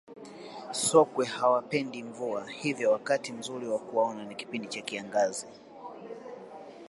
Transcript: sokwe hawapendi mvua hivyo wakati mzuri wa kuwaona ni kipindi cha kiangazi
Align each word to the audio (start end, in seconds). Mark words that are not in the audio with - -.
sokwe 0.71 1.25
hawapendi 1.25 2.03
mvua 2.03 2.49
hivyo 2.49 2.91
wakati 2.91 3.33
mzuri 3.33 3.67
wa 3.67 3.79
kuwaona 3.79 4.23
ni 4.25 4.35
kipindi 4.35 4.67
cha 4.67 4.81
kiangazi 4.81 5.47